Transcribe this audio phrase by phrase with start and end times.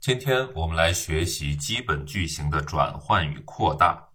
[0.00, 4.08] 今天我们来学习基本句型的转换与扩大。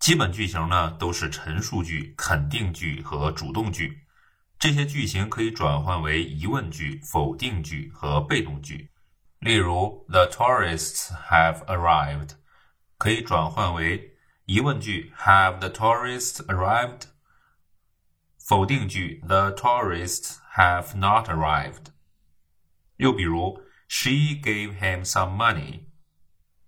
[0.00, 4.00] 基本句型呢都是陈述句、肯定句和主动句。
[4.58, 8.90] 这些句型可以转换为疑问句、否定句和被动句。
[9.38, 12.30] 例如，The tourists have arrived，
[12.98, 17.02] 可以转换为疑问句：Have the tourists arrived？
[18.36, 21.92] 否定句：The tourists have not arrived。
[22.96, 25.85] 又比如 ，She gave him some money.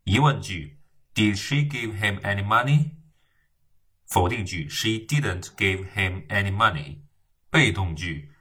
[0.04, 0.80] 疑问句：
[1.14, 2.92] Did she give him any money？
[4.08, 7.02] 否定句：She didn't give him any money。
[7.50, 8.32] 被动句：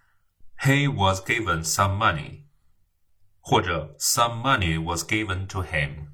[0.59, 2.45] He was given some money，
[3.41, 6.09] 或者 Some money was given to him。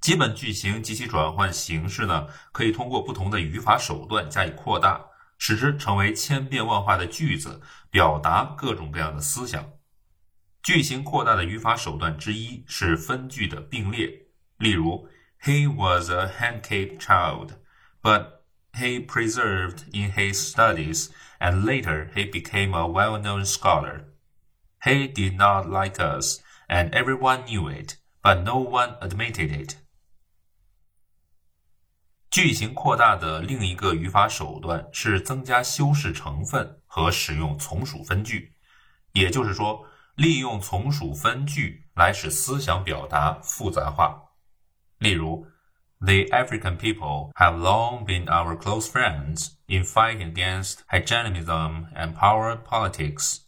[0.00, 5.06] 基本句型及其转换形式呢，可以通过不同的语法手段加以扩大，
[5.38, 7.60] 使之成为千变万化的句子，
[7.90, 9.72] 表达各种各样的思想。
[10.64, 14.26] 句型扩大的语法手段之一是分句的并列。
[14.58, 15.08] 例如，
[15.42, 17.52] He was a handicapped child,
[18.02, 18.42] but
[18.74, 24.04] he persevered in his studies, and later he became a well-known scholar.
[24.82, 29.76] He did not like us, and everyone knew it, but no one admitted it.
[32.30, 38.52] 句型扩大的另一个语法手段是增加修饰成分和使用从属分句，
[39.12, 39.86] 也就是说。
[40.15, 44.21] 利用从属分句来使思想表达复杂化。
[44.97, 45.47] 例如
[45.99, 53.39] ，The African people have long been our close friends in fighting against hegemonism and power politics.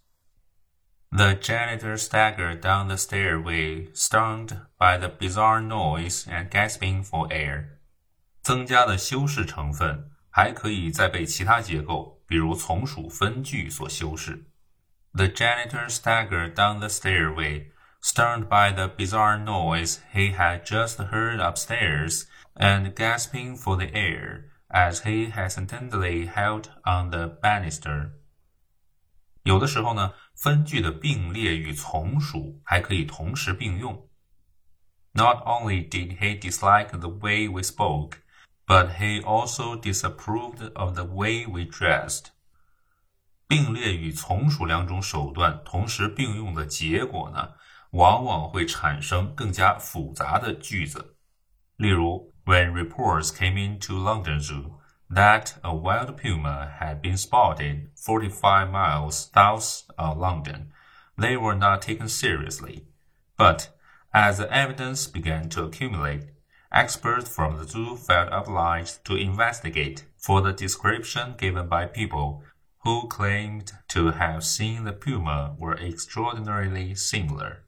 [1.10, 7.78] The janitor staggered down the stairway, stunned by the bizarre noise and gasping for air.
[8.42, 14.52] 增加的修饰成分还可以再被其他结构，比如从属分句所修饰。
[15.15, 17.71] the janitor staggered down the stairway,
[18.01, 24.51] stunned by the bizarre noise he had just heard upstairs, and gasping for the air
[24.71, 28.13] as he hesitantly held on the banister.
[29.45, 34.09] 有的时候呢，分句的并列与从属还可以同时并用。
[35.13, 38.23] Not only did he dislike the way we spoke,
[38.67, 42.27] but he also disapproved of the way we dressed.
[43.47, 47.51] 并列与从属两种手段同时并用的结果呢，
[47.91, 51.17] 往往会产生更加复杂的句子。
[51.77, 59.83] 例如，When reports came into London Zoo that a wild puma had been spotted 45 miles south
[59.97, 60.73] of London,
[61.17, 62.87] they were not taken seriously.
[63.37, 63.69] But
[64.13, 66.31] as the evidence began to accumulate,
[66.73, 72.43] experts from the zoo felt obliged to investigate, for the description given by people
[72.87, 77.65] who claimed to have seen the puma were extraordinarily similar.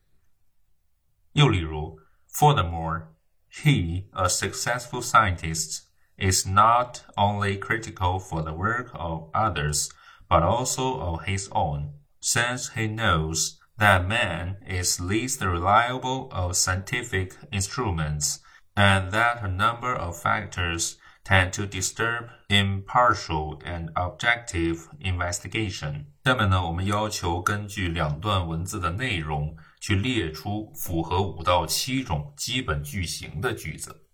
[1.35, 1.99] 又例如,
[2.29, 3.09] furthermore,
[3.49, 5.83] he, a successful scientist,
[6.17, 9.91] is not only critical for the work of others,
[10.29, 17.37] but also of his own, since he knows that man is least reliable of scientific
[17.53, 18.41] instruments,
[18.77, 26.07] and that a number of factors tend to disturb impartial and objective investigation。
[26.25, 34.07] 下面呢，我们要求根据两段文字的内容去列出符合五到七种基本句型的句子。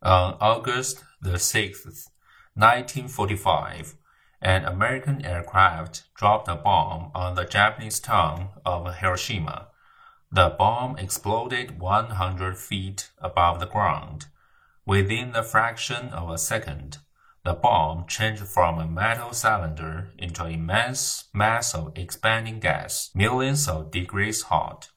[0.00, 2.06] On August the sixth,
[2.54, 3.94] 1945,
[4.40, 9.68] an American aircraft dropped a bomb on the Japanese town of Hiroshima.
[10.32, 14.28] The bomb exploded 100 feet above the ground.
[14.87, 16.99] Within the fraction of a second,
[17.43, 23.67] the bomb changed from a metal cylinder into an immense mass of expanding gas, millions
[23.67, 24.89] of degrees hot.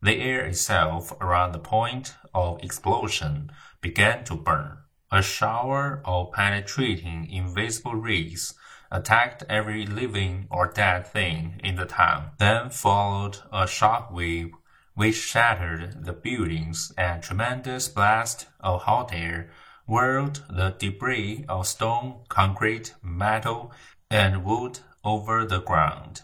[0.00, 3.50] The air itself around the point of explosion
[3.82, 4.78] began to burn.
[5.12, 8.54] A shower of penetrating invisible rays
[8.90, 12.30] attacked every living or dead thing in the town.
[12.38, 14.52] Then followed a shock wave
[14.94, 19.50] which shattered the buildings and tremendous blast of hot air
[19.86, 23.72] whirled the debris of stone, concrete, metal,
[24.10, 26.22] and wood over the ground.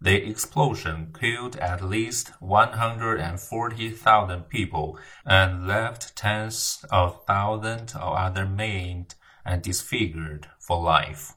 [0.00, 9.14] The explosion killed at least 140,000 people and left tens of thousands of others maimed
[9.44, 11.32] and disfigured for life.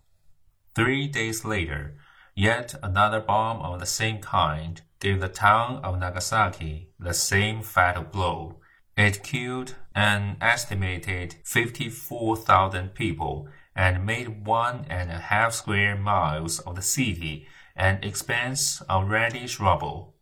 [0.75, 1.95] Three days later,
[2.35, 8.03] yet another bomb of the same kind gave the town of Nagasaki the same fatal
[8.03, 8.59] blow.
[8.97, 16.75] It killed an estimated 54,000 people and made one and a half square miles of
[16.75, 20.15] the city an expanse of reddish rubble.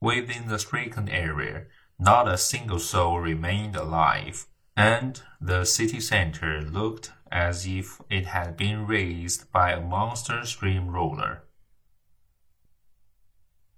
[0.00, 1.64] Within the stricken area,
[1.98, 4.46] not a single soul remained alive,
[4.76, 11.44] and the city center looked as if it had been razed by a monster steamroller.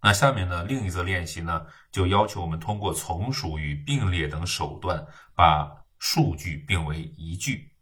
[0.03, 7.77] 那下面呢，另一则练习呢，就要求我们通过从属与并列等手段，把数句并为一句。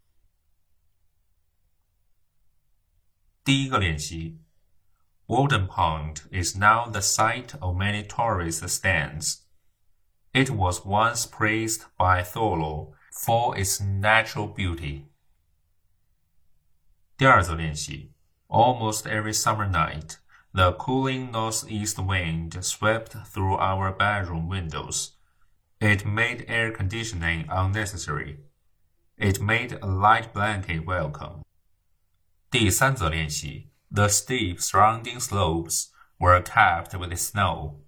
[3.43, 4.43] 第一个练习
[5.27, 9.39] ，Walden Pond is now the site of many tourist stands.
[10.33, 15.05] It was once praised by Thoreau for its natural beauty.
[17.17, 18.13] 第二则练习
[18.47, 20.17] ，Almost every summer night.
[20.52, 25.16] The cooling northeast wind swept through our bedroom windows.
[25.80, 28.38] It made air conditioning unnecessary.
[29.18, 31.42] It made a light blanket welcome.
[32.50, 37.80] 第三则练习：The steep surrounding slopes were capped with snow.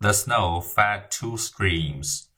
[0.00, 2.28] The snow fed two streams.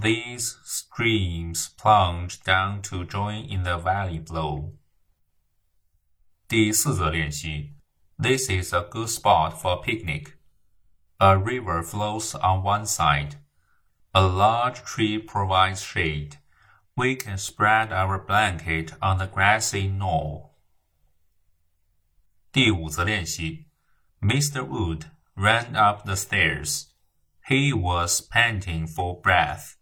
[0.00, 4.72] These streams plunged down to join in the valley below.
[6.48, 7.74] 第四则练习
[8.18, 10.36] this is a good spot for a picnic.
[11.18, 13.36] A river flows on one side.
[14.14, 16.36] A large tree provides shade.
[16.96, 20.50] We can spread our blanket on the grassy knoll.
[22.52, 23.66] 第五则练习，
[24.20, 24.62] Mr.
[24.62, 26.90] Wood ran up the stairs.
[27.48, 29.76] He was panting for breath.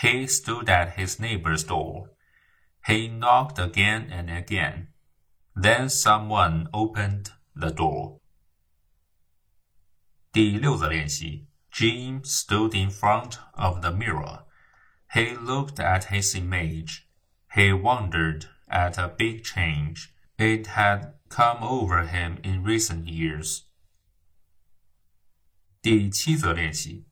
[0.00, 2.10] He stood at his neighbor's door.
[2.86, 4.88] He knocked again and again.
[5.54, 8.20] Then someone opened the door.
[10.32, 14.44] 第六则练习，Jim stood in front of the mirror.
[15.12, 17.06] He looked at his image.
[17.54, 20.12] He wondered at a big change.
[20.36, 23.62] It had come over him in recent years.
[25.80, 27.06] 第七则练习，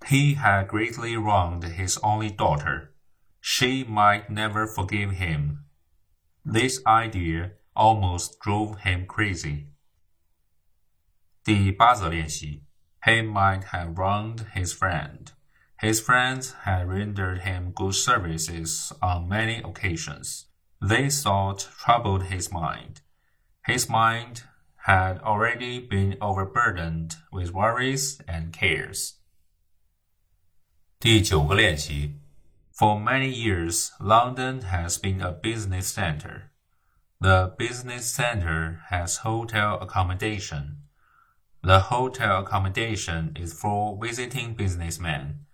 [0.00, 2.94] He had greatly wronged his only daughter.
[3.40, 5.64] She might never forgive him.
[6.44, 9.68] This idea almost drove him crazy.
[11.44, 12.64] 第八则练习，
[13.02, 15.28] He might have wronged his friend.
[15.78, 20.46] His friends had rendered him good services on many occasions.
[20.80, 23.02] This thought troubled his mind.
[23.64, 24.42] His mind
[24.86, 29.14] had already been overburdened with worries and cares.
[30.98, 32.18] 第九个练习，
[32.72, 36.50] For many years, London has been a business center.
[37.20, 40.79] The business center has hotel accommodation.
[41.62, 45.46] The hotel accommodation is for visiting businessmen.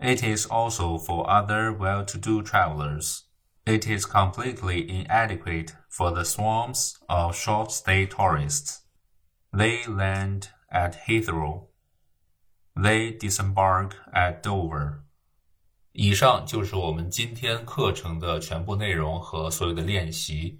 [0.00, 3.24] It is also for other well-to-do travelers.
[3.64, 8.82] It is completely inadequate for the swarms of short-stay tourists.
[9.52, 11.68] They land at Heathrow.
[12.74, 15.02] They disembark at Dover.
[15.92, 20.58] 以上就是我们今天课程的全部内容和所有的练习。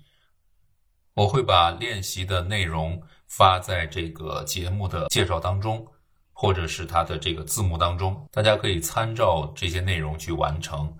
[1.15, 5.88] 我会把练习的内容 发在这个节目的介绍当中，
[6.34, 10.98] 或者是它的这个字幕当中，大家可以参照这些内容去完成。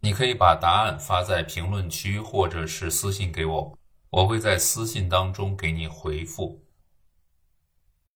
[0.00, 3.78] 你可以把答案发在评论区，或者是私信给我，
[4.10, 6.64] 我会在私信当中给你回复。